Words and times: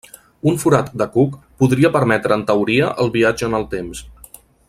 Un 0.51 0.55
forat 0.61 0.87
de 1.01 1.07
cuc 1.17 1.35
podria 1.63 1.91
permetre 1.97 2.37
en 2.39 2.47
teoria 2.49 2.89
el 3.05 3.13
viatge 3.19 3.51
en 3.51 3.59
el 3.61 3.69
temps. 3.77 4.03